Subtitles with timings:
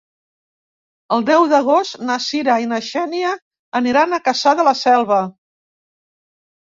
[1.17, 3.35] El deu d'agost na Cira i na Xènia
[3.81, 5.23] aniran a Cassà de la Selva.